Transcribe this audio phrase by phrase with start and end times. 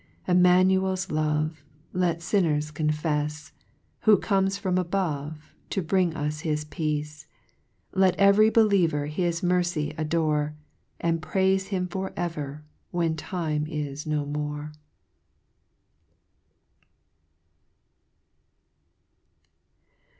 [0.25, 1.63] 5 Immanucl's love
[1.93, 3.51] Let finners confefs,
[3.99, 7.27] Who comes from above, To bring us his peace;
[7.93, 10.55] Let every bciicver his His mercy adore,
[10.99, 14.71] And praife him for ever, When time is no more.